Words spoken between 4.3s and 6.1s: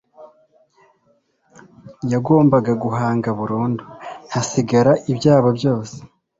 hasigara ibyabo byose